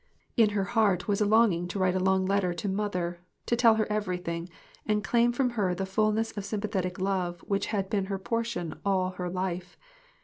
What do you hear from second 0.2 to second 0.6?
In